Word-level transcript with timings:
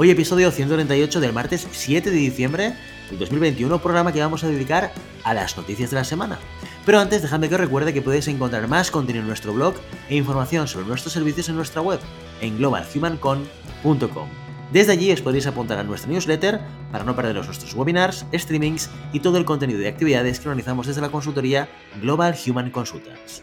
Hoy 0.00 0.12
episodio 0.12 0.52
138 0.52 1.18
del 1.18 1.32
martes 1.32 1.66
7 1.72 2.12
de 2.12 2.16
diciembre 2.16 2.76
del 3.10 3.18
2021, 3.18 3.80
programa 3.80 4.12
que 4.12 4.20
vamos 4.20 4.44
a 4.44 4.48
dedicar 4.48 4.92
a 5.24 5.34
las 5.34 5.56
noticias 5.56 5.90
de 5.90 5.96
la 5.96 6.04
semana. 6.04 6.38
Pero 6.86 7.00
antes 7.00 7.20
dejadme 7.20 7.48
que 7.48 7.56
os 7.56 7.60
recuerde 7.60 7.92
que 7.92 8.00
podéis 8.00 8.28
encontrar 8.28 8.68
más 8.68 8.92
contenido 8.92 9.22
en 9.22 9.26
nuestro 9.26 9.52
blog 9.52 9.74
e 10.08 10.14
información 10.14 10.68
sobre 10.68 10.86
nuestros 10.86 11.14
servicios 11.14 11.48
en 11.48 11.56
nuestra 11.56 11.82
web, 11.82 11.98
en 12.40 12.58
globalhumancon.com. 12.58 14.28
Desde 14.72 14.92
allí 14.92 15.10
os 15.10 15.20
podéis 15.20 15.48
apuntar 15.48 15.78
a 15.78 15.82
nuestra 15.82 16.12
newsletter 16.12 16.60
para 16.92 17.02
no 17.02 17.16
perderos 17.16 17.46
nuestros 17.46 17.74
webinars, 17.74 18.24
streamings 18.32 18.90
y 19.12 19.18
todo 19.18 19.36
el 19.36 19.44
contenido 19.44 19.80
de 19.80 19.88
actividades 19.88 20.38
que 20.38 20.48
organizamos 20.48 20.86
desde 20.86 21.00
la 21.00 21.10
consultoría 21.10 21.68
Global 22.00 22.36
Human 22.46 22.70
Consultants. 22.70 23.42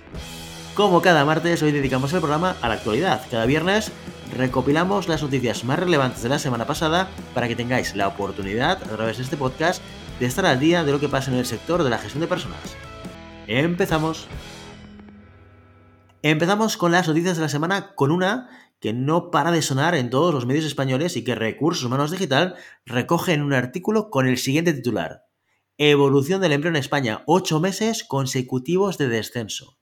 Como 0.74 1.02
cada 1.02 1.24
martes, 1.24 1.64
hoy 1.64 1.72
dedicamos 1.72 2.12
el 2.12 2.20
programa 2.20 2.56
a 2.62 2.68
la 2.68 2.76
actualidad. 2.76 3.22
Cada 3.32 3.46
viernes 3.46 3.92
recopilamos 4.34 5.08
las 5.08 5.22
noticias 5.22 5.64
más 5.64 5.80
relevantes 5.80 6.24
de 6.24 6.30
la 6.30 6.40
semana 6.40 6.66
pasada 6.66 7.10
para 7.34 7.48
que 7.48 7.56
tengáis 7.56 7.96
la 7.96 8.08
oportunidad, 8.08 8.82
a 8.84 8.96
través 8.96 9.18
de 9.18 9.24
este 9.24 9.38
podcast, 9.38 9.82
de 10.20 10.26
estar 10.26 10.46
al 10.46 10.60
día 10.60 10.84
de 10.84 10.92
lo 10.92 11.00
que 11.00 11.10
pasa 11.10 11.32
en 11.32 11.38
el 11.38 11.46
sector 11.46 11.84
de 11.84 11.90
la 11.90 11.98
gestión 11.98 12.22
de 12.22 12.28
personas. 12.28 12.60
Empezamos. 13.48 14.28
Empezamos 16.22 16.78
con 16.78 16.92
las 16.92 17.08
noticias 17.08 17.38
de 17.38 17.44
la 17.44 17.50
semana 17.50 17.94
con 17.96 18.12
una 18.12 18.50
que 18.80 18.94
no 18.94 19.32
para 19.32 19.52
de 19.52 19.62
sonar 19.62 19.96
en 19.96 20.10
todos 20.10 20.34
los 20.34 20.46
medios 20.46 20.66
españoles 20.66 21.16
y 21.18 21.24
que 21.24 21.36
Recursos 21.36 21.84
Humanos 21.84 22.12
Digital 22.12 22.56
recoge 22.86 23.34
en 23.34 23.42
un 23.42 23.54
artículo 23.54 24.10
con 24.10 24.28
el 24.28 24.38
siguiente 24.38 24.74
titular. 24.74 25.24
Evolución 25.78 26.42
del 26.42 26.54
empleo 26.54 26.72
en 26.72 26.78
España, 26.78 27.24
ocho 27.26 27.60
meses 27.60 28.04
consecutivos 28.04 28.98
de 28.98 29.10
descenso. 29.10 29.75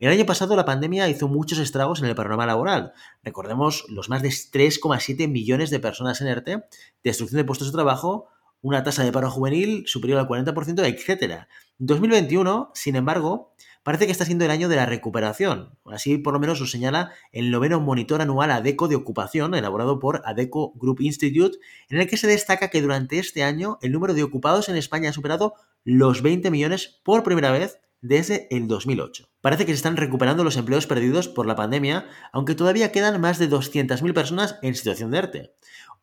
El 0.00 0.12
año 0.12 0.26
pasado 0.26 0.54
la 0.54 0.64
pandemia 0.64 1.08
hizo 1.08 1.26
muchos 1.26 1.58
estragos 1.58 1.98
en 1.98 2.06
el 2.06 2.14
panorama 2.14 2.46
laboral. 2.46 2.92
Recordemos 3.24 3.84
los 3.88 4.08
más 4.08 4.22
de 4.22 4.28
3,7 4.28 5.26
millones 5.26 5.70
de 5.70 5.80
personas 5.80 6.20
en 6.20 6.28
ERTE, 6.28 6.62
destrucción 7.02 7.38
de 7.38 7.44
puestos 7.44 7.68
de 7.68 7.72
trabajo, 7.72 8.28
una 8.60 8.84
tasa 8.84 9.02
de 9.02 9.10
paro 9.10 9.28
juvenil 9.28 9.88
superior 9.88 10.20
al 10.20 10.28
40%, 10.28 10.84
etc. 10.86 11.48
2021, 11.78 12.70
sin 12.74 12.94
embargo, 12.94 13.54
parece 13.82 14.06
que 14.06 14.12
está 14.12 14.24
siendo 14.24 14.44
el 14.44 14.52
año 14.52 14.68
de 14.68 14.76
la 14.76 14.86
recuperación. 14.86 15.76
Así 15.86 16.16
por 16.16 16.32
lo 16.32 16.38
menos 16.38 16.60
lo 16.60 16.66
señala 16.66 17.10
el 17.32 17.50
noveno 17.50 17.80
monitor 17.80 18.22
anual 18.22 18.52
ADECO 18.52 18.86
de 18.86 18.94
ocupación, 18.94 19.56
elaborado 19.56 19.98
por 19.98 20.22
ADECO 20.24 20.74
Group 20.76 21.00
Institute, 21.00 21.58
en 21.88 21.98
el 21.98 22.06
que 22.06 22.16
se 22.16 22.28
destaca 22.28 22.68
que 22.68 22.82
durante 22.82 23.18
este 23.18 23.42
año 23.42 23.78
el 23.82 23.90
número 23.90 24.14
de 24.14 24.22
ocupados 24.22 24.68
en 24.68 24.76
España 24.76 25.10
ha 25.10 25.12
superado 25.12 25.54
los 25.82 26.22
20 26.22 26.52
millones 26.52 27.00
por 27.02 27.24
primera 27.24 27.50
vez 27.50 27.80
desde 28.00 28.48
el 28.50 28.68
2008. 28.68 29.28
Parece 29.40 29.66
que 29.66 29.72
se 29.72 29.76
están 29.76 29.96
recuperando 29.96 30.44
los 30.44 30.56
empleos 30.56 30.86
perdidos 30.86 31.28
por 31.28 31.46
la 31.46 31.56
pandemia, 31.56 32.06
aunque 32.32 32.54
todavía 32.54 32.92
quedan 32.92 33.20
más 33.20 33.38
de 33.38 33.48
200.000 33.48 34.14
personas 34.14 34.56
en 34.62 34.74
situación 34.74 35.10
de 35.10 35.18
ERTE. 35.18 35.54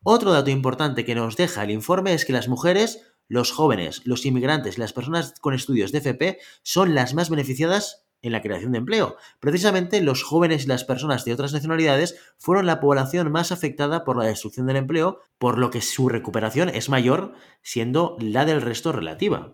Otro 0.02 0.32
dato 0.32 0.50
importante 0.50 1.04
que 1.04 1.14
nos 1.14 1.36
deja 1.36 1.64
el 1.64 1.70
informe 1.70 2.14
es 2.14 2.24
que 2.24 2.32
las 2.32 2.48
mujeres, 2.48 3.02
los 3.28 3.50
jóvenes, 3.50 4.02
los 4.04 4.24
inmigrantes 4.24 4.76
y 4.76 4.80
las 4.80 4.92
personas 4.92 5.34
con 5.40 5.54
estudios 5.54 5.92
de 5.92 5.98
FP 5.98 6.38
son 6.62 6.94
las 6.94 7.14
más 7.14 7.30
beneficiadas 7.30 8.06
en 8.22 8.32
la 8.32 8.42
creación 8.42 8.72
de 8.72 8.78
empleo. 8.78 9.16
Precisamente 9.40 10.00
los 10.00 10.22
jóvenes 10.22 10.64
y 10.64 10.68
las 10.68 10.84
personas 10.84 11.24
de 11.24 11.32
otras 11.32 11.52
nacionalidades 11.52 12.16
fueron 12.38 12.66
la 12.66 12.80
población 12.80 13.30
más 13.30 13.52
afectada 13.52 14.04
por 14.04 14.16
la 14.16 14.24
destrucción 14.24 14.66
del 14.66 14.76
empleo, 14.76 15.20
por 15.38 15.58
lo 15.58 15.70
que 15.70 15.80
su 15.80 16.08
recuperación 16.08 16.68
es 16.68 16.88
mayor, 16.88 17.34
siendo 17.62 18.16
la 18.18 18.44
del 18.44 18.62
resto 18.62 18.92
relativa. 18.92 19.52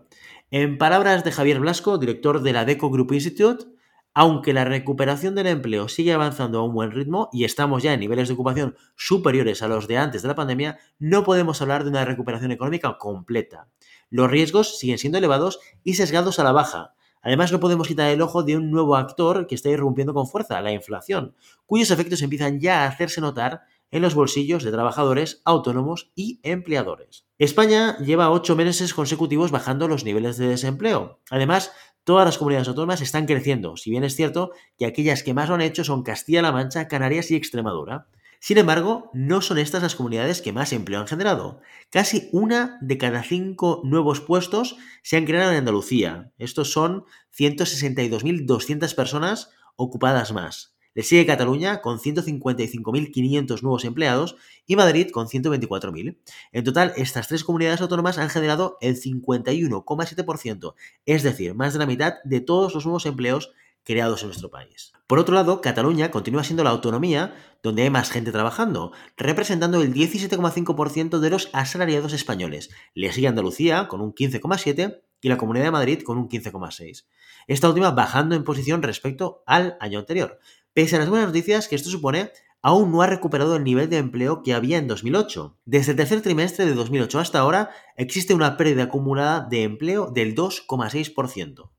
En 0.54 0.76
palabras 0.76 1.24
de 1.24 1.32
Javier 1.32 1.60
Blasco, 1.60 1.96
director 1.96 2.42
de 2.42 2.52
la 2.52 2.66
DECO 2.66 2.90
Group 2.90 3.14
Institute, 3.14 3.64
aunque 4.12 4.52
la 4.52 4.66
recuperación 4.66 5.34
del 5.34 5.46
empleo 5.46 5.88
sigue 5.88 6.12
avanzando 6.12 6.58
a 6.58 6.62
un 6.62 6.74
buen 6.74 6.90
ritmo 6.90 7.30
y 7.32 7.44
estamos 7.44 7.82
ya 7.82 7.94
en 7.94 8.00
niveles 8.00 8.28
de 8.28 8.34
ocupación 8.34 8.76
superiores 8.94 9.62
a 9.62 9.68
los 9.68 9.88
de 9.88 9.96
antes 9.96 10.20
de 10.20 10.28
la 10.28 10.34
pandemia, 10.34 10.78
no 10.98 11.24
podemos 11.24 11.62
hablar 11.62 11.84
de 11.84 11.88
una 11.88 12.04
recuperación 12.04 12.52
económica 12.52 12.98
completa. 12.98 13.70
Los 14.10 14.30
riesgos 14.30 14.78
siguen 14.78 14.98
siendo 14.98 15.16
elevados 15.16 15.58
y 15.84 15.94
sesgados 15.94 16.38
a 16.38 16.44
la 16.44 16.52
baja. 16.52 16.92
Además, 17.22 17.50
no 17.50 17.58
podemos 17.58 17.88
quitar 17.88 18.10
el 18.10 18.20
ojo 18.20 18.42
de 18.42 18.58
un 18.58 18.70
nuevo 18.70 18.96
actor 18.96 19.46
que 19.46 19.54
está 19.54 19.70
irrumpiendo 19.70 20.12
con 20.12 20.26
fuerza, 20.26 20.60
la 20.60 20.72
inflación, 20.72 21.34
cuyos 21.64 21.90
efectos 21.90 22.20
empiezan 22.20 22.60
ya 22.60 22.82
a 22.82 22.88
hacerse 22.88 23.22
notar 23.22 23.62
en 23.90 24.02
los 24.02 24.14
bolsillos 24.14 24.64
de 24.64 24.70
trabajadores, 24.70 25.40
autónomos 25.46 26.12
y 26.14 26.40
empleadores. 26.42 27.26
España 27.42 27.98
lleva 27.98 28.30
ocho 28.30 28.54
meses 28.54 28.94
consecutivos 28.94 29.50
bajando 29.50 29.88
los 29.88 30.04
niveles 30.04 30.36
de 30.36 30.46
desempleo. 30.46 31.18
Además, 31.28 31.72
todas 32.04 32.24
las 32.24 32.38
comunidades 32.38 32.68
autónomas 32.68 33.00
están 33.00 33.26
creciendo, 33.26 33.76
si 33.76 33.90
bien 33.90 34.04
es 34.04 34.14
cierto 34.14 34.52
que 34.78 34.86
aquellas 34.86 35.24
que 35.24 35.34
más 35.34 35.48
lo 35.48 35.56
han 35.56 35.60
hecho 35.60 35.82
son 35.82 36.04
Castilla-La 36.04 36.52
Mancha, 36.52 36.86
Canarias 36.86 37.32
y 37.32 37.34
Extremadura. 37.34 38.06
Sin 38.38 38.58
embargo, 38.58 39.10
no 39.12 39.42
son 39.42 39.58
estas 39.58 39.82
las 39.82 39.96
comunidades 39.96 40.40
que 40.40 40.52
más 40.52 40.72
empleo 40.72 41.00
han 41.00 41.08
generado. 41.08 41.60
Casi 41.90 42.28
una 42.30 42.78
de 42.80 42.96
cada 42.96 43.24
cinco 43.24 43.80
nuevos 43.82 44.20
puestos 44.20 44.76
se 45.02 45.16
han 45.16 45.24
creado 45.24 45.50
en 45.50 45.58
Andalucía. 45.58 46.30
Estos 46.38 46.70
son 46.70 47.06
162.200 47.36 48.94
personas 48.94 49.50
ocupadas 49.74 50.32
más. 50.32 50.71
Le 50.94 51.02
sigue 51.02 51.26
Cataluña 51.26 51.80
con 51.80 51.98
155.500 51.98 53.62
nuevos 53.62 53.84
empleados 53.84 54.36
y 54.66 54.76
Madrid 54.76 55.10
con 55.10 55.26
124.000. 55.26 56.18
En 56.52 56.64
total, 56.64 56.92
estas 56.96 57.28
tres 57.28 57.44
comunidades 57.44 57.80
autónomas 57.80 58.18
han 58.18 58.28
generado 58.28 58.76
el 58.80 59.00
51,7%, 59.00 60.74
es 61.06 61.22
decir, 61.22 61.54
más 61.54 61.72
de 61.72 61.78
la 61.78 61.86
mitad 61.86 62.14
de 62.24 62.40
todos 62.40 62.74
los 62.74 62.84
nuevos 62.84 63.06
empleos 63.06 63.52
creados 63.84 64.22
en 64.22 64.28
nuestro 64.28 64.50
país. 64.50 64.92
Por 65.06 65.18
otro 65.18 65.34
lado, 65.34 65.60
Cataluña 65.60 66.10
continúa 66.10 66.44
siendo 66.44 66.64
la 66.64 66.70
autonomía 66.70 67.34
donde 67.62 67.82
hay 67.82 67.90
más 67.90 68.10
gente 68.10 68.32
trabajando, 68.32 68.92
representando 69.16 69.82
el 69.82 69.92
17,5% 69.92 71.18
de 71.18 71.30
los 71.30 71.50
asalariados 71.52 72.12
españoles. 72.12 72.70
Le 72.94 73.12
sigue 73.12 73.28
Andalucía 73.28 73.88
con 73.88 74.00
un 74.00 74.14
15,7% 74.14 75.00
y 75.20 75.28
la 75.28 75.36
Comunidad 75.36 75.66
de 75.66 75.70
Madrid 75.70 76.02
con 76.02 76.18
un 76.18 76.28
15,6%. 76.28 77.04
Esta 77.46 77.68
última 77.68 77.90
bajando 77.90 78.34
en 78.34 78.44
posición 78.44 78.82
respecto 78.82 79.42
al 79.46 79.76
año 79.80 79.98
anterior. 79.98 80.38
Pese 80.74 80.96
a 80.96 81.00
las 81.00 81.10
buenas 81.10 81.28
noticias 81.28 81.68
que 81.68 81.76
esto 81.76 81.90
supone, 81.90 82.30
aún 82.62 82.90
no 82.90 83.02
ha 83.02 83.06
recuperado 83.06 83.56
el 83.56 83.64
nivel 83.64 83.90
de 83.90 83.98
empleo 83.98 84.42
que 84.42 84.54
había 84.54 84.78
en 84.78 84.88
2008. 84.88 85.58
Desde 85.66 85.90
el 85.90 85.96
tercer 85.98 86.22
trimestre 86.22 86.64
de 86.64 86.74
2008 86.74 87.18
hasta 87.18 87.40
ahora 87.40 87.70
existe 87.96 88.32
una 88.32 88.56
pérdida 88.56 88.84
acumulada 88.84 89.46
de 89.50 89.64
empleo 89.64 90.10
del 90.10 90.34
2,6%. 90.34 91.70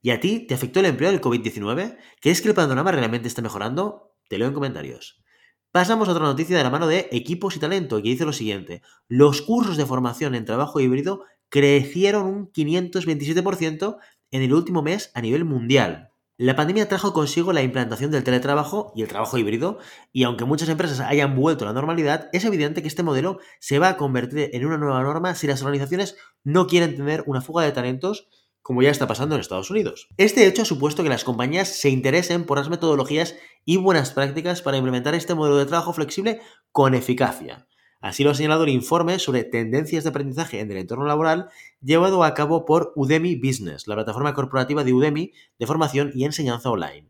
¿Y 0.00 0.10
a 0.10 0.20
ti 0.20 0.46
te 0.46 0.54
afectó 0.54 0.80
el 0.80 0.86
empleo 0.86 1.10
del 1.10 1.20
COVID-19? 1.20 1.98
¿Crees 2.22 2.40
que 2.40 2.48
el 2.48 2.54
panorama 2.54 2.92
realmente 2.92 3.28
está 3.28 3.42
mejorando? 3.42 4.14
Te 4.28 4.38
leo 4.38 4.48
en 4.48 4.54
comentarios. 4.54 5.22
Pasamos 5.70 6.08
a 6.08 6.12
otra 6.12 6.24
noticia 6.24 6.56
de 6.56 6.64
la 6.64 6.70
mano 6.70 6.86
de 6.86 7.10
Equipos 7.12 7.56
y 7.56 7.58
Talento, 7.58 7.96
que 7.96 8.08
dice 8.08 8.24
lo 8.24 8.32
siguiente. 8.32 8.80
Los 9.06 9.42
cursos 9.42 9.76
de 9.76 9.84
formación 9.84 10.34
en 10.34 10.46
trabajo 10.46 10.80
híbrido 10.80 11.24
crecieron 11.50 12.26
un 12.26 12.52
527% 12.52 13.98
en 14.30 14.42
el 14.42 14.54
último 14.54 14.82
mes 14.82 15.10
a 15.14 15.20
nivel 15.20 15.44
mundial. 15.44 16.10
La 16.40 16.54
pandemia 16.54 16.86
trajo 16.86 17.12
consigo 17.12 17.52
la 17.52 17.62
implantación 17.62 18.12
del 18.12 18.22
teletrabajo 18.22 18.92
y 18.94 19.02
el 19.02 19.08
trabajo 19.08 19.38
híbrido, 19.38 19.80
y 20.12 20.22
aunque 20.22 20.44
muchas 20.44 20.68
empresas 20.68 21.00
hayan 21.00 21.34
vuelto 21.34 21.64
a 21.64 21.66
la 21.66 21.74
normalidad, 21.74 22.28
es 22.32 22.44
evidente 22.44 22.80
que 22.80 22.86
este 22.86 23.02
modelo 23.02 23.40
se 23.58 23.80
va 23.80 23.88
a 23.88 23.96
convertir 23.96 24.50
en 24.52 24.64
una 24.64 24.78
nueva 24.78 25.02
norma 25.02 25.34
si 25.34 25.48
las 25.48 25.62
organizaciones 25.62 26.16
no 26.44 26.68
quieren 26.68 26.94
tener 26.94 27.24
una 27.26 27.40
fuga 27.40 27.64
de 27.64 27.72
talentos 27.72 28.28
como 28.62 28.82
ya 28.82 28.90
está 28.90 29.08
pasando 29.08 29.34
en 29.34 29.40
Estados 29.40 29.72
Unidos. 29.72 30.06
Este 30.16 30.46
hecho 30.46 30.62
ha 30.62 30.64
supuesto 30.64 31.02
que 31.02 31.08
las 31.08 31.24
compañías 31.24 31.68
se 31.70 31.88
interesen 31.88 32.44
por 32.44 32.58
las 32.58 32.68
metodologías 32.68 33.34
y 33.64 33.76
buenas 33.78 34.12
prácticas 34.12 34.62
para 34.62 34.76
implementar 34.76 35.16
este 35.16 35.34
modelo 35.34 35.56
de 35.56 35.66
trabajo 35.66 35.92
flexible 35.92 36.40
con 36.70 36.94
eficacia. 36.94 37.67
Así 38.00 38.22
lo 38.22 38.30
ha 38.30 38.34
señalado 38.34 38.64
el 38.64 38.70
informe 38.70 39.18
sobre 39.18 39.42
tendencias 39.42 40.04
de 40.04 40.10
aprendizaje 40.10 40.60
en 40.60 40.70
el 40.70 40.76
entorno 40.76 41.04
laboral 41.04 41.48
llevado 41.82 42.22
a 42.22 42.34
cabo 42.34 42.64
por 42.64 42.92
Udemy 42.94 43.36
Business, 43.36 43.88
la 43.88 43.96
plataforma 43.96 44.34
corporativa 44.34 44.84
de 44.84 44.92
Udemy 44.92 45.32
de 45.58 45.66
formación 45.66 46.12
y 46.14 46.24
enseñanza 46.24 46.70
online. 46.70 47.08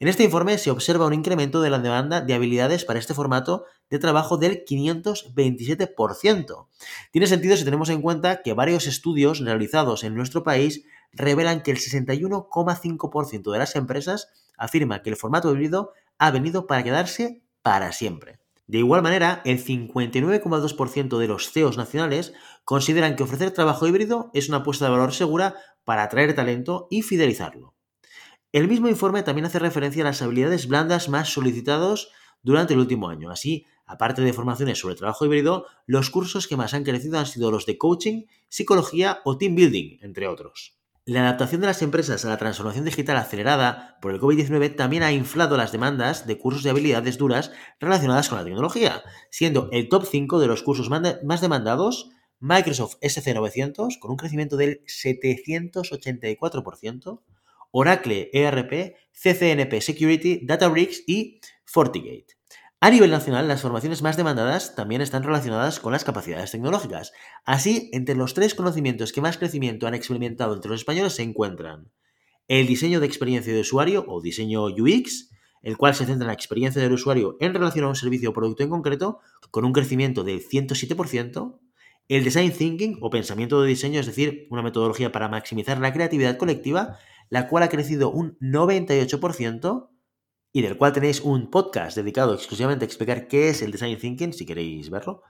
En 0.00 0.06
este 0.06 0.22
informe 0.22 0.58
se 0.58 0.70
observa 0.70 1.06
un 1.06 1.14
incremento 1.14 1.60
de 1.60 1.70
la 1.70 1.80
demanda 1.80 2.20
de 2.20 2.34
habilidades 2.34 2.84
para 2.84 3.00
este 3.00 3.14
formato 3.14 3.64
de 3.90 3.98
trabajo 3.98 4.36
del 4.36 4.64
527%. 4.64 6.68
Tiene 7.10 7.26
sentido 7.26 7.56
si 7.56 7.64
tenemos 7.64 7.88
en 7.88 8.00
cuenta 8.00 8.42
que 8.42 8.54
varios 8.54 8.86
estudios 8.86 9.40
realizados 9.40 10.04
en 10.04 10.14
nuestro 10.14 10.44
país 10.44 10.84
revelan 11.12 11.62
que 11.62 11.72
el 11.72 11.78
61,5% 11.78 13.50
de 13.50 13.58
las 13.58 13.74
empresas 13.74 14.28
afirma 14.56 15.02
que 15.02 15.10
el 15.10 15.16
formato 15.16 15.52
híbrido 15.52 15.92
ha 16.18 16.30
venido 16.30 16.68
para 16.68 16.84
quedarse 16.84 17.42
para 17.62 17.90
siempre. 17.92 18.38
De 18.68 18.78
igual 18.78 19.02
manera, 19.02 19.40
el 19.46 19.64
59,2% 19.64 21.18
de 21.18 21.26
los 21.26 21.50
CEOs 21.50 21.78
nacionales 21.78 22.34
consideran 22.64 23.16
que 23.16 23.22
ofrecer 23.22 23.50
trabajo 23.50 23.86
híbrido 23.86 24.30
es 24.34 24.50
una 24.50 24.58
apuesta 24.58 24.84
de 24.84 24.90
valor 24.90 25.14
segura 25.14 25.54
para 25.84 26.02
atraer 26.02 26.34
talento 26.34 26.86
y 26.90 27.00
fidelizarlo. 27.00 27.74
El 28.52 28.68
mismo 28.68 28.88
informe 28.88 29.22
también 29.22 29.46
hace 29.46 29.58
referencia 29.58 30.02
a 30.02 30.06
las 30.06 30.20
habilidades 30.20 30.68
blandas 30.68 31.08
más 31.08 31.30
solicitados 31.30 32.10
durante 32.42 32.74
el 32.74 32.80
último 32.80 33.08
año. 33.08 33.30
Así, 33.30 33.64
aparte 33.86 34.20
de 34.20 34.34
formaciones 34.34 34.78
sobre 34.78 34.96
trabajo 34.96 35.24
híbrido, 35.24 35.66
los 35.86 36.10
cursos 36.10 36.46
que 36.46 36.58
más 36.58 36.74
han 36.74 36.84
crecido 36.84 37.18
han 37.18 37.26
sido 37.26 37.50
los 37.50 37.64
de 37.64 37.78
coaching, 37.78 38.24
psicología 38.50 39.20
o 39.24 39.38
team 39.38 39.54
building, 39.54 39.98
entre 40.02 40.28
otros. 40.28 40.77
La 41.08 41.22
adaptación 41.22 41.60
de 41.62 41.68
las 41.68 41.80
empresas 41.80 42.26
a 42.26 42.28
la 42.28 42.36
transformación 42.36 42.84
digital 42.84 43.16
acelerada 43.16 43.96
por 44.02 44.12
el 44.12 44.20
COVID-19 44.20 44.76
también 44.76 45.02
ha 45.02 45.10
inflado 45.10 45.56
las 45.56 45.72
demandas 45.72 46.26
de 46.26 46.36
cursos 46.36 46.62
de 46.62 46.68
habilidades 46.68 47.16
duras 47.16 47.50
relacionadas 47.80 48.28
con 48.28 48.36
la 48.36 48.44
tecnología, 48.44 49.02
siendo 49.30 49.70
el 49.72 49.88
top 49.88 50.04
5 50.04 50.38
de 50.38 50.46
los 50.46 50.62
cursos 50.62 50.90
más 50.90 51.40
demandados 51.40 52.10
Microsoft 52.40 52.96
SC900 53.00 53.98
con 53.98 54.10
un 54.10 54.18
crecimiento 54.18 54.58
del 54.58 54.84
784%, 54.84 57.22
Oracle 57.70 58.28
ERP, 58.34 58.96
CCNP 59.10 59.80
Security, 59.80 60.44
Databricks 60.44 61.04
y 61.06 61.40
FortiGate. 61.64 62.37
A 62.80 62.90
nivel 62.90 63.10
nacional, 63.10 63.48
las 63.48 63.62
formaciones 63.62 64.02
más 64.02 64.16
demandadas 64.16 64.76
también 64.76 65.00
están 65.00 65.24
relacionadas 65.24 65.80
con 65.80 65.90
las 65.90 66.04
capacidades 66.04 66.52
tecnológicas. 66.52 67.12
Así, 67.44 67.90
entre 67.92 68.14
los 68.14 68.34
tres 68.34 68.54
conocimientos 68.54 69.12
que 69.12 69.20
más 69.20 69.36
crecimiento 69.36 69.88
han 69.88 69.94
experimentado 69.94 70.54
entre 70.54 70.70
los 70.70 70.80
españoles 70.82 71.14
se 71.14 71.24
encuentran 71.24 71.90
el 72.46 72.68
diseño 72.68 73.00
de 73.00 73.06
experiencia 73.06 73.52
de 73.52 73.62
usuario 73.62 74.04
o 74.06 74.22
diseño 74.22 74.64
UX, 74.66 75.30
el 75.62 75.76
cual 75.76 75.96
se 75.96 76.06
centra 76.06 76.24
en 76.24 76.28
la 76.28 76.34
experiencia 76.34 76.80
del 76.80 76.92
usuario 76.92 77.36
en 77.40 77.52
relación 77.52 77.84
a 77.84 77.88
un 77.88 77.96
servicio 77.96 78.30
o 78.30 78.32
producto 78.32 78.62
en 78.62 78.70
concreto, 78.70 79.18
con 79.50 79.64
un 79.64 79.72
crecimiento 79.72 80.22
del 80.22 80.40
107%, 80.40 81.58
el 82.06 82.24
design 82.24 82.52
thinking 82.52 82.98
o 83.00 83.10
pensamiento 83.10 83.60
de 83.60 83.68
diseño, 83.68 83.98
es 83.98 84.06
decir, 84.06 84.46
una 84.50 84.62
metodología 84.62 85.10
para 85.10 85.28
maximizar 85.28 85.80
la 85.80 85.92
creatividad 85.92 86.36
colectiva, 86.36 86.96
la 87.28 87.48
cual 87.48 87.64
ha 87.64 87.68
crecido 87.68 88.12
un 88.12 88.38
98%, 88.38 89.88
y 90.58 90.62
del 90.62 90.76
cual 90.76 90.92
tenéis 90.92 91.20
un 91.20 91.50
podcast 91.50 91.96
dedicado 91.96 92.34
exclusivamente 92.34 92.84
a 92.84 92.86
explicar 92.86 93.28
qué 93.28 93.48
es 93.48 93.62
el 93.62 93.70
Design 93.70 93.96
Thinking, 93.96 94.32
si 94.32 94.44
queréis 94.44 94.90
verlo. 94.90 95.22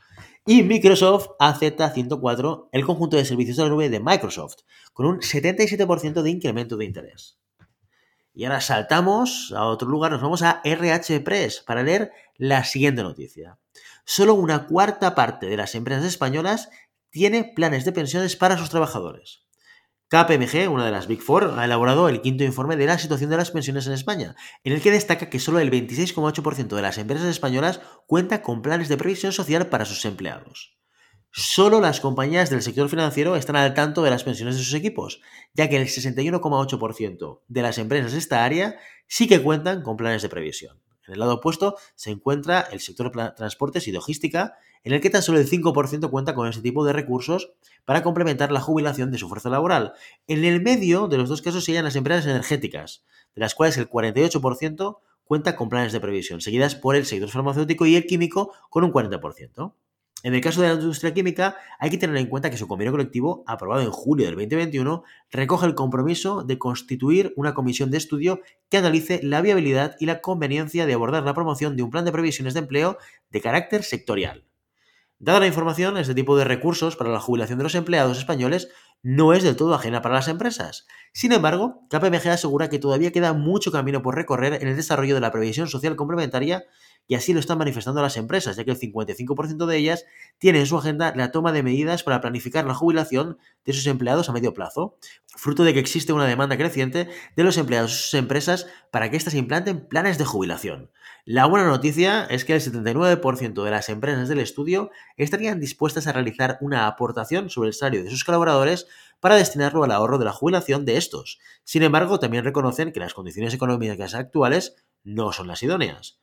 Y 0.47 0.63
Microsoft 0.63 1.33
AZ104, 1.39 2.71
el 2.73 2.87
conjunto 2.87 3.19
de 3.19 3.27
servicios 3.27 3.59
de 3.59 3.65
la 3.65 3.69
nube 3.69 3.91
de 3.91 4.01
Microsoft, 4.01 4.61
con 4.95 5.05
un 5.05 5.21
77% 5.21 6.23
de 6.23 6.31
incremento 6.31 6.79
de 6.79 6.87
interés. 6.87 7.39
Y 8.33 8.47
ahora 8.47 8.63
saltamos 8.63 9.53
a 9.55 9.67
otro 9.67 9.87
lugar, 9.87 10.13
nos 10.13 10.23
vamos 10.23 10.41
a 10.41 10.63
RH 10.65 11.21
Press 11.21 11.63
para 11.67 11.83
leer 11.83 12.11
la 12.39 12.65
siguiente 12.65 13.03
noticia. 13.03 13.59
Solo 14.07 14.33
una 14.33 14.67
cuarta 14.67 15.15
parte 15.15 15.45
de 15.45 15.59
las 15.59 15.75
empresas 15.75 16.07
españolas 16.07 16.71
tiene 17.11 17.45
planes 17.45 17.85
de 17.85 17.93
pensiones 17.93 18.35
para 18.35 18.57
sus 18.57 18.71
trabajadores. 18.71 19.47
KPMG, 20.09 20.71
una 20.71 20.87
de 20.87 20.91
las 20.91 21.07
Big 21.07 21.21
Four, 21.21 21.55
ha 21.59 21.67
elaborado 21.67 22.09
el 22.09 22.23
quinto 22.23 22.43
informe 22.43 22.77
de 22.77 22.87
la 22.87 22.99
situación 22.99 23.29
de 23.29 23.37
las 23.37 23.51
pensiones 23.51 23.87
en 23.87 23.93
España, 23.93 24.37
en 24.65 24.73
el 24.73 24.81
que 24.81 24.91
destaca 24.91 25.29
que 25.29 25.39
solo 25.39 25.59
el 25.59 25.71
26,8% 25.71 26.75
de 26.75 26.81
las 26.81 26.97
empresas 26.97 27.27
españolas 27.27 27.83
cuenta 28.07 28.41
con 28.41 28.63
planes 28.63 28.89
de 28.89 28.97
previsión 28.97 29.33
social 29.33 29.67
para 29.67 29.85
sus 29.85 30.07
empleados. 30.07 30.79
Solo 31.31 31.83
las 31.83 32.01
compañías 32.01 32.49
del 32.49 32.63
sector 32.63 32.89
financiero 32.89 33.37
están 33.37 33.57
al 33.57 33.75
tanto 33.75 34.03
de 34.03 34.09
las 34.09 34.25
pensiones 34.25 34.57
de 34.57 34.63
sus 34.63 34.73
equipos, 34.73 35.21
ya 35.53 35.69
que 35.69 35.77
el 35.77 35.87
61,8% 35.87 37.43
de 37.47 37.63
las 37.63 37.77
empresas 37.77 38.13
de 38.13 38.19
esta 38.19 38.45
área 38.47 38.79
sí 39.07 39.29
que 39.29 39.43
cuentan 39.43 39.83
con 39.83 39.99
planes 39.99 40.23
de 40.23 40.31
previsión. 40.31 40.81
En 41.09 41.15
el 41.15 41.21
lado 41.21 41.35
opuesto 41.35 41.77
se 41.95 42.11
encuentra 42.11 42.61
el 42.61 42.81
sector 42.81 43.11
de 43.15 43.33
transportes 43.33 43.89
y 43.89 43.93
logística, 43.93 44.55
en 44.85 44.93
el 44.93 45.01
que 45.01 45.11
tan 45.11 45.23
solo 45.23 45.39
el 45.39 45.49
5% 45.49 46.11
cuenta 46.11 46.35
con 46.35 46.49
este 46.49 46.63
tipo 46.63 46.85
de 46.85 46.93
recursos 46.93 47.53
para 47.85 48.03
complementar 48.03 48.53
la 48.53 48.61
jubilación 48.61 49.11
de 49.11 49.19
su 49.19 49.29
fuerza 49.29 49.51
laboral. 49.51 49.95
En 50.27 50.45
el 50.45 50.63
medio 50.63 51.09
de 51.09 51.17
los 51.17 51.29
dos 51.29 51.43
casos 51.43 51.65
se 51.65 51.83
las 51.83 51.97
empresas 51.97 52.27
energéticas, 52.27 53.05
de 53.35 53.41
las 53.41 53.55
cuales 53.55 53.77
el 53.79 53.89
48% 53.89 54.99
cuenta 55.25 55.57
con 55.57 55.69
planes 55.69 55.93
de 55.93 56.01
previsión, 56.01 56.41
seguidas 56.41 56.75
por 56.75 56.97
el 56.97 57.07
sector 57.07 57.29
farmacéutico 57.29 57.87
y 57.87 57.97
el 57.97 58.07
químico 58.07 58.53
con 58.71 58.85
un 58.85 58.93
40%. 58.93 59.75
En 60.25 60.35
el 60.35 60.41
caso 60.41 60.61
de 60.61 60.69
la 60.69 60.75
industria 60.75 61.15
química, 61.15 61.57
hay 61.79 61.91
que 61.91 61.99
tener 61.99 62.17
en 62.17 62.27
cuenta 62.27 62.51
que 62.51 62.57
su 62.57 62.67
convenio 62.67 62.91
colectivo, 62.91 63.45
aprobado 63.47 63.83
en 63.83 63.91
julio 63.91 64.27
del 64.27 64.35
2021, 64.35 65.05
recoge 65.31 65.67
el 65.67 65.77
compromiso 65.77 66.43
de 66.43 66.59
constituir 66.59 67.33
una 67.37 67.55
comisión 67.55 67.93
de 67.93 67.99
estudio 67.99 68.41
que 68.69 68.79
analice 68.79 69.21
la 69.23 69.41
viabilidad 69.43 69.95
y 70.01 70.07
la 70.07 70.21
conveniencia 70.21 70.87
de 70.87 70.95
abordar 70.95 71.23
la 71.23 71.35
promoción 71.35 71.77
de 71.77 71.85
un 71.85 71.91
plan 71.91 72.05
de 72.05 72.11
previsiones 72.11 72.55
de 72.55 72.61
empleo 72.61 72.99
de 73.31 73.41
carácter 73.41 73.85
sectorial. 73.85 74.45
Dada 75.21 75.41
la 75.41 75.47
información, 75.47 75.97
este 75.97 76.15
tipo 76.15 76.37
de 76.37 76.45
recursos 76.45 76.97
para 76.97 77.11
la 77.11 77.21
jubilación 77.21 77.59
de 77.59 77.65
los 77.65 77.75
empleados 77.77 78.19
españoles 78.19 78.69
no 79.03 79.33
es 79.33 79.43
del 79.45 79.57
todo 79.57 79.75
ajena 79.75 80.03
para 80.03 80.17
las 80.17 80.29
empresas. 80.29 80.87
Sin 81.13 81.33
embargo, 81.33 81.87
KPMG 81.91 82.29
asegura 82.29 82.69
que 82.69 82.79
todavía 82.79 83.13
queda 83.13 83.33
mucho 83.33 83.71
camino 83.71 84.03
por 84.03 84.17
recorrer 84.17 84.55
en 84.55 84.69
el 84.69 84.77
desarrollo 84.77 85.15
de 85.15 85.21
la 85.21 85.31
previsión 85.31 85.69
social 85.69 85.97
complementaria 85.97 86.65
y 87.09 87.15
así 87.15 87.33
lo 87.33 87.41
están 87.41 87.57
manifestando 87.57 88.03
las 88.03 88.19
empresas, 88.19 88.55
ya 88.57 88.65
que 88.65 88.71
el 88.71 88.79
55% 88.79 89.67
de 89.67 89.77
ellas 89.79 90.05
tiene 90.39 90.61
en 90.61 90.67
su 90.67 90.77
agenda 90.77 91.13
la 91.17 91.33
toma 91.33 91.53
de 91.53 91.63
medidas 91.63 92.03
para 92.03 92.21
planificar 92.21 92.67
la 92.67 92.75
jubilación 92.75 93.39
de 93.65 93.73
sus 93.73 93.87
empleados 93.87 94.29
a 94.29 94.33
medio 94.33 94.53
plazo, 94.53 94.99
fruto 95.27 95.65
de 95.65 95.73
que 95.73 95.81
existe 95.81 96.13
una 96.13 96.27
demanda 96.27 96.59
creciente 96.59 97.09
de 97.35 97.43
los 97.43 97.57
empleados 97.57 97.91
de 97.91 97.97
sus 97.97 98.15
empresas 98.15 98.67
para 98.93 99.11
que 99.11 99.17
éstas 99.17 99.35
implanten 99.35 99.89
planes 99.89 100.19
de 100.19 100.27
jubilación. 100.27 100.91
La 101.25 101.47
buena 101.47 101.67
noticia 101.67 102.27
es 102.27 102.45
que 102.45 102.55
el 102.55 102.61
79% 102.61 103.65
de 103.65 103.71
las 103.71 103.89
empresas 103.89 104.29
del 104.29 104.41
estudio 104.41 104.91
estarían 105.17 105.61
dispuestas 105.61 106.07
a 106.07 106.13
realizar 106.13 106.59
una 106.61 106.87
aportación 106.87 107.49
sobre 107.49 107.69
el 107.69 107.75
salario 107.75 108.05
de 108.05 108.11
sus 108.11 108.25
colaboradores 108.25 108.87
para 109.19 109.37
destinarlo 109.37 109.83
al 109.83 109.93
ahorro 109.93 110.19
de 110.19 110.27
la 110.27 110.33
jubilación 110.33 110.85
de 110.85 110.99
estos. 110.99 111.39
Sin 111.65 111.83
embargo, 111.83 112.19
también 112.19 112.45
reconocen 112.45 112.93
que 112.93 113.01
las 113.01 113.15
condiciones 113.15 113.55
económicas 113.55 114.15
actuales 114.15 114.77
no 115.05 115.33
son 115.33 115.49
las 115.49 115.63
idóneas. 115.63 116.21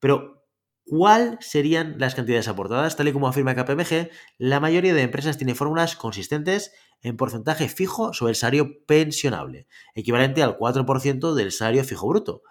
Pero, 0.00 0.44
¿cuáles 0.84 1.46
serían 1.46 1.96
las 1.98 2.14
cantidades 2.14 2.48
aportadas? 2.48 2.96
Tal 2.96 3.08
y 3.08 3.12
como 3.12 3.28
afirma 3.28 3.54
KPMG, 3.54 4.10
la 4.38 4.60
mayoría 4.60 4.94
de 4.94 5.02
empresas 5.02 5.36
tiene 5.36 5.54
fórmulas 5.54 5.96
consistentes 5.96 6.72
en 7.02 7.16
porcentaje 7.16 7.68
fijo 7.68 8.12
sobre 8.12 8.30
el 8.30 8.36
salario 8.36 8.84
pensionable, 8.86 9.66
equivalente 9.94 10.42
al 10.42 10.58
4% 10.58 11.34
del 11.34 11.52
salario 11.52 11.84
fijo 11.84 12.08
bruto. 12.08 12.42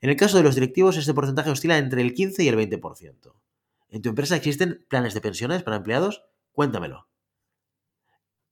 En 0.00 0.10
el 0.10 0.16
caso 0.16 0.36
de 0.36 0.42
los 0.42 0.54
directivos, 0.54 0.96
este 0.96 1.14
porcentaje 1.14 1.50
oscila 1.50 1.78
entre 1.78 2.02
el 2.02 2.14
15 2.14 2.44
y 2.44 2.48
el 2.48 2.56
20%. 2.56 3.34
¿En 3.90 4.02
tu 4.02 4.08
empresa 4.08 4.36
existen 4.36 4.84
planes 4.88 5.14
de 5.14 5.20
pensiones 5.20 5.62
para 5.62 5.76
empleados? 5.76 6.24
Cuéntamelo. 6.52 7.08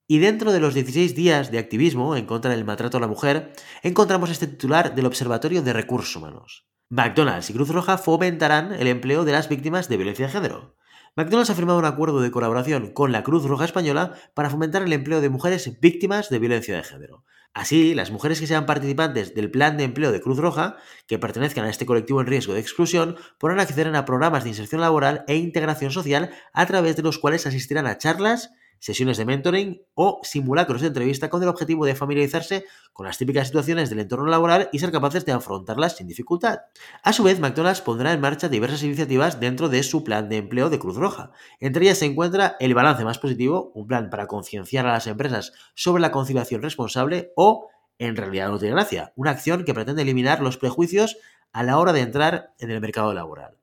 Y 0.06 0.18
dentro 0.18 0.52
de 0.52 0.60
los 0.60 0.74
16 0.74 1.14
días 1.14 1.50
de 1.52 1.58
activismo 1.58 2.16
en 2.16 2.26
contra 2.26 2.50
del 2.50 2.64
maltrato 2.64 2.96
a 2.96 3.00
la 3.00 3.06
mujer, 3.06 3.52
encontramos 3.82 4.28
este 4.30 4.48
titular 4.48 4.94
del 4.94 5.06
Observatorio 5.06 5.62
de 5.62 5.72
Recursos 5.72 6.16
Humanos. 6.16 6.66
McDonald's 6.92 7.48
y 7.48 7.52
Cruz 7.52 7.68
Roja 7.68 7.98
fomentarán 7.98 8.72
el 8.72 8.88
empleo 8.88 9.24
de 9.24 9.30
las 9.30 9.48
víctimas 9.48 9.88
de 9.88 9.96
violencia 9.96 10.26
de 10.26 10.32
género. 10.32 10.74
McDonald's 11.14 11.48
ha 11.50 11.54
firmado 11.54 11.78
un 11.78 11.84
acuerdo 11.84 12.20
de 12.20 12.32
colaboración 12.32 12.92
con 12.92 13.12
la 13.12 13.22
Cruz 13.22 13.44
Roja 13.44 13.64
Española 13.64 14.14
para 14.34 14.50
fomentar 14.50 14.82
el 14.82 14.92
empleo 14.92 15.20
de 15.20 15.28
mujeres 15.28 15.78
víctimas 15.80 16.30
de 16.30 16.40
violencia 16.40 16.74
de 16.74 16.82
género. 16.82 17.24
Así, 17.54 17.94
las 17.94 18.10
mujeres 18.10 18.40
que 18.40 18.48
sean 18.48 18.66
participantes 18.66 19.36
del 19.36 19.52
plan 19.52 19.76
de 19.76 19.84
empleo 19.84 20.10
de 20.10 20.20
Cruz 20.20 20.38
Roja, 20.38 20.78
que 21.06 21.20
pertenezcan 21.20 21.64
a 21.64 21.70
este 21.70 21.86
colectivo 21.86 22.20
en 22.20 22.26
riesgo 22.26 22.54
de 22.54 22.60
exclusión, 22.60 23.16
podrán 23.38 23.60
acceder 23.60 23.94
a 23.94 24.04
programas 24.04 24.42
de 24.42 24.50
inserción 24.50 24.80
laboral 24.80 25.24
e 25.28 25.36
integración 25.36 25.92
social 25.92 26.30
a 26.52 26.66
través 26.66 26.96
de 26.96 27.02
los 27.02 27.20
cuales 27.20 27.46
asistirán 27.46 27.86
a 27.86 27.98
charlas, 27.98 28.50
sesiones 28.80 29.18
de 29.18 29.24
mentoring 29.24 29.82
o 29.94 30.20
simulacros 30.24 30.80
de 30.80 30.88
entrevista 30.88 31.30
con 31.30 31.42
el 31.42 31.48
objetivo 31.48 31.86
de 31.86 31.94
familiarizarse 31.94 32.64
con 32.92 33.06
las 33.06 33.18
típicas 33.18 33.46
situaciones 33.46 33.90
del 33.90 34.00
entorno 34.00 34.26
laboral 34.26 34.68
y 34.72 34.78
ser 34.80 34.90
capaces 34.90 35.24
de 35.24 35.32
afrontarlas 35.32 35.96
sin 35.96 36.08
dificultad. 36.08 36.60
A 37.04 37.12
su 37.12 37.22
vez, 37.22 37.38
McDonald's 37.38 37.82
pondrá 37.82 38.12
en 38.12 38.20
marcha 38.20 38.48
diversas 38.48 38.82
iniciativas 38.82 39.38
dentro 39.38 39.68
de 39.68 39.82
su 39.82 40.02
plan 40.02 40.28
de 40.28 40.38
empleo 40.38 40.70
de 40.70 40.78
Cruz 40.78 40.96
Roja. 40.96 41.30
Entre 41.60 41.84
ellas 41.84 41.98
se 41.98 42.06
encuentra 42.06 42.56
el 42.58 42.74
balance 42.74 43.04
más 43.04 43.18
positivo, 43.18 43.70
un 43.74 43.86
plan 43.86 44.10
para 44.10 44.26
concienciar 44.26 44.86
a 44.86 44.92
las 44.92 45.06
empresas 45.06 45.52
sobre 45.74 46.00
la 46.00 46.10
conciliación 46.10 46.62
responsable 46.62 47.32
o, 47.36 47.68
en 47.98 48.16
realidad 48.16 48.48
no 48.48 48.58
tiene 48.58 48.74
gracia, 48.74 49.12
una 49.14 49.30
acción 49.30 49.64
que 49.64 49.74
pretende 49.74 50.02
eliminar 50.02 50.40
los 50.40 50.56
prejuicios 50.56 51.18
a 51.52 51.62
la 51.62 51.78
hora 51.78 51.92
de 51.92 52.00
entrar 52.00 52.54
en 52.58 52.70
el 52.70 52.80
mercado 52.80 53.12
laboral. 53.12 53.56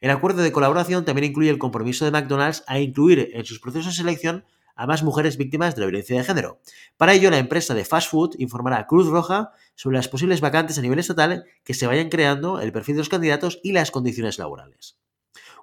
El 0.00 0.10
acuerdo 0.10 0.42
de 0.42 0.52
colaboración 0.52 1.04
también 1.04 1.30
incluye 1.30 1.50
el 1.50 1.58
compromiso 1.58 2.04
de 2.04 2.10
McDonald's 2.10 2.64
a 2.66 2.78
incluir 2.78 3.30
en 3.32 3.44
sus 3.44 3.60
procesos 3.60 3.92
de 3.92 4.02
selección 4.02 4.44
a 4.74 4.86
más 4.86 5.02
mujeres 5.02 5.36
víctimas 5.36 5.74
de 5.74 5.80
la 5.80 5.86
violencia 5.86 6.16
de 6.16 6.24
género. 6.24 6.60
Para 6.96 7.12
ello, 7.12 7.30
la 7.30 7.38
empresa 7.38 7.74
de 7.74 7.84
fast 7.84 8.10
food 8.10 8.34
informará 8.38 8.78
a 8.78 8.86
Cruz 8.86 9.06
Roja 9.08 9.52
sobre 9.74 9.96
las 9.96 10.08
posibles 10.08 10.40
vacantes 10.40 10.78
a 10.78 10.82
nivel 10.82 10.98
estatal 10.98 11.44
que 11.62 11.74
se 11.74 11.86
vayan 11.86 12.08
creando, 12.08 12.60
el 12.60 12.72
perfil 12.72 12.96
de 12.96 13.00
los 13.00 13.08
candidatos 13.08 13.60
y 13.62 13.72
las 13.72 13.90
condiciones 13.90 14.38
laborales. 14.38 14.98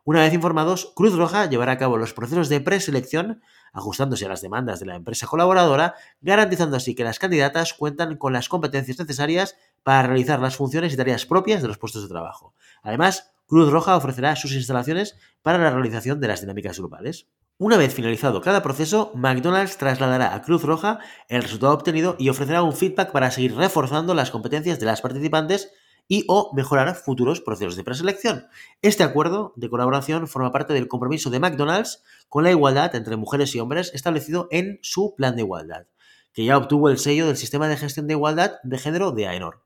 Una 0.03 0.22
vez 0.22 0.34
informados, 0.34 0.94
Cruz 0.96 1.13
Roja 1.15 1.46
llevará 1.46 1.74
a 1.74 1.77
cabo 1.77 1.96
los 1.96 2.13
procesos 2.13 2.50
de 2.50 2.60
preselección, 2.60 3.44
ajustándose 3.72 4.25
a 4.25 4.30
las 4.30 4.41
demandas 4.41 4.80
de 4.80 4.88
la 4.88 4.96
empresa 4.96 5.27
colaboradora, 5.27 5.94
garantizando 6.22 6.75
así 6.75 6.96
que 6.96 7.03
las 7.03 7.20
candidatas 7.20 7.75
cuentan 7.75 8.18
con 8.18 8.34
las 8.34 8.50
competencias 8.50 8.98
necesarias 8.98 9.56
para 9.84 10.08
realizar 10.08 10.39
las 10.39 10.56
funciones 10.56 10.94
y 10.94 10.98
tareas 10.98 11.27
propias 11.27 11.62
de 11.62 11.68
los 11.68 11.77
puestos 11.77 12.01
de 12.01 12.10
trabajo. 12.10 12.56
Además, 12.82 13.32
Cruz 13.46 13.72
Roja 13.72 13.96
ofrecerá 13.96 14.36
sus 14.36 14.53
instalaciones 14.53 15.18
para 15.44 15.60
la 15.60 15.70
realización 15.70 16.20
de 16.20 16.30
las 16.30 16.41
dinámicas 16.41 16.80
grupales. 16.80 17.27
Una 17.62 17.77
vez 17.77 17.94
finalizado 17.94 18.41
cada 18.41 18.63
proceso, 18.63 19.12
McDonald's 19.13 19.77
trasladará 19.77 20.34
a 20.34 20.41
Cruz 20.41 20.63
Roja 20.63 20.98
el 21.27 21.44
resultado 21.44 21.74
obtenido 21.74 22.15
y 22.18 22.30
ofrecerá 22.30 22.63
un 22.63 22.74
feedback 22.74 23.12
para 23.12 23.30
seguir 23.30 23.56
reforzando 23.56 24.15
las 24.15 24.32
competencias 24.32 24.80
de 24.80 24.88
las 24.88 25.01
participantes 25.01 25.72
y 26.08 26.25
o 26.27 26.51
mejorar 26.56 26.96
futuros 26.96 27.39
procesos 27.39 27.75
de 27.75 27.84
preselección. 27.84 28.48
Este 28.82 29.03
acuerdo 29.03 29.53
de 29.58 29.70
colaboración 29.70 30.27
forma 30.27 30.51
parte 30.51 30.74
del 30.74 30.88
compromiso 30.88 31.30
de 31.30 31.39
McDonald's 31.39 32.01
con 32.30 32.44
la 32.44 32.50
igualdad 32.50 32.96
entre 32.96 33.15
mujeres 33.15 33.53
y 33.53 33.60
hombres 33.60 33.91
establecido 33.94 34.48
en 34.50 34.80
su 34.82 35.13
plan 35.15 35.36
de 35.36 35.44
igualdad, 35.44 35.86
que 36.34 36.46
ya 36.46 36.58
obtuvo 36.58 36.89
el 36.89 36.98
sello 36.98 37.27
del 37.27 37.38
Sistema 37.38 37.68
de 37.68 37.77
Gestión 37.77 38.08
de 38.08 38.15
Igualdad 38.15 38.53
de 38.63 38.80
Género 38.80 39.12
de 39.12 39.27
AENOR. 39.27 39.63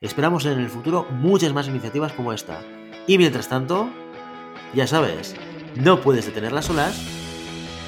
Esperamos 0.00 0.46
en 0.46 0.60
el 0.60 0.70
futuro 0.70 1.08
muchas 1.10 1.52
más 1.52 1.66
iniciativas 1.66 2.12
como 2.12 2.32
esta. 2.32 2.62
Y 3.08 3.18
mientras 3.18 3.48
tanto, 3.48 3.90
ya 4.74 4.86
sabes, 4.86 5.34
no 5.74 6.00
puedes 6.00 6.26
detener 6.26 6.52
las 6.52 6.70
olas, 6.70 7.21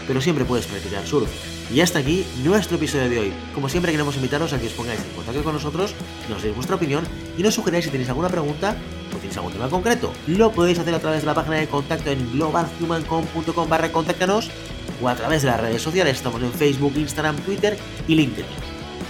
pero 0.06 0.20
siempre 0.20 0.44
puedes 0.44 0.66
practicar 0.66 1.06
surf. 1.06 1.28
Y 1.72 1.80
hasta 1.80 1.98
aquí 1.98 2.24
nuestro 2.44 2.76
episodio 2.76 3.08
de 3.08 3.18
hoy. 3.18 3.32
Como 3.54 3.68
siempre 3.68 3.90
queremos 3.90 4.16
invitaros 4.16 4.52
a 4.52 4.60
que 4.60 4.66
os 4.66 4.72
pongáis 4.72 5.00
en 5.00 5.10
contacto 5.16 5.42
con 5.42 5.54
nosotros, 5.54 5.94
nos 6.28 6.42
deis 6.42 6.54
vuestra 6.54 6.76
opinión 6.76 7.04
y 7.38 7.42
nos 7.42 7.54
sugeráis 7.54 7.84
si 7.84 7.90
tenéis 7.90 8.08
alguna 8.08 8.28
pregunta 8.28 8.76
o 9.12 9.16
tenéis 9.16 9.36
algún 9.36 9.52
tema 9.52 9.68
concreto. 9.68 10.12
Lo 10.26 10.52
podéis 10.52 10.78
hacer 10.78 10.94
a 10.94 11.00
través 11.00 11.20
de 11.22 11.26
la 11.26 11.34
página 11.34 11.56
de 11.56 11.66
contacto 11.66 12.10
en 12.10 12.32
globalhumancom.com 12.32 13.68
barra 13.68 13.90
contáctanos 13.90 14.50
o 15.02 15.08
a 15.08 15.14
través 15.14 15.42
de 15.42 15.48
las 15.48 15.60
redes 15.60 15.82
sociales. 15.82 16.16
Estamos 16.16 16.42
en 16.42 16.52
Facebook, 16.52 16.92
Instagram, 16.96 17.36
Twitter 17.38 17.76
y 18.06 18.14
LinkedIn. 18.14 18.46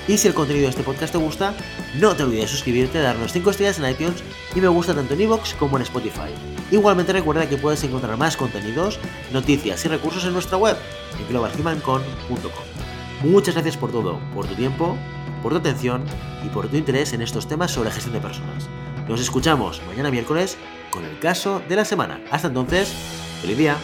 Y 0.07 0.19
si 0.19 0.29
el 0.29 0.35
contenido 0.35 0.65
de 0.65 0.71
este 0.71 0.83
podcast 0.83 1.13
te 1.13 1.19
gusta, 1.19 1.55
no 1.99 2.15
te 2.15 2.25
olvides 2.25 2.43
de 2.43 2.49
suscribirte, 2.49 2.99
darnos 3.01 3.33
5 3.33 3.51
estrellas 3.51 3.79
en 3.79 3.91
iTunes 3.91 4.23
y 4.55 4.61
me 4.61 4.69
gusta 4.69 4.95
tanto 4.95 5.15
en 5.15 5.23
iVoox 5.23 5.55
como 5.55 5.77
en 5.77 5.83
Spotify. 5.83 6.54
Igualmente 6.71 7.13
recuerda 7.13 7.49
que 7.49 7.57
puedes 7.57 7.83
encontrar 7.85 8.17
más 8.17 8.37
contenidos, 8.37 8.99
noticias 9.33 9.85
y 9.85 9.89
recursos 9.89 10.25
en 10.25 10.33
nuestra 10.33 10.57
web, 10.57 10.77
en 11.19 11.29
globalhumancon.com. 11.29 12.51
Muchas 13.23 13.55
gracias 13.55 13.77
por 13.77 13.93
todo, 13.93 14.19
por 14.35 14.47
tu 14.47 14.55
tiempo, 14.55 14.97
por 15.43 15.53
tu 15.53 15.59
atención 15.59 16.05
y 16.45 16.49
por 16.49 16.69
tu 16.69 16.77
interés 16.77 17.13
en 17.13 17.23
estos 17.23 17.47
temas 17.47 17.71
sobre 17.71 17.91
gestión 17.91 18.15
de 18.15 18.21
personas. 18.21 18.69
Nos 19.09 19.21
escuchamos 19.21 19.83
mañana 19.87 20.11
miércoles 20.11 20.57
con 20.91 21.05
el 21.05 21.19
caso 21.19 21.61
de 21.69 21.77
la 21.77 21.85
semana. 21.85 22.21
Hasta 22.31 22.49
entonces, 22.49 22.93
feliz 23.41 23.59
día. 23.59 23.77